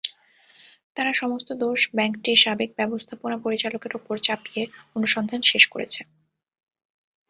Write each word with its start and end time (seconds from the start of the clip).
তারা 0.97 1.11
সমস্ত 1.13 1.49
দোষ 1.61 1.79
ব্যাংকটির 1.95 2.37
সাবেক 2.37 2.69
ব্যবস্থাপনা 2.75 3.37
পরিচালকের 3.37 3.93
ওপর 3.95 4.15
চাপিয়ে 4.19 4.63
অনুসন্ধান 4.95 5.41
শেষ 5.43 5.63
করেছে। 5.67 6.01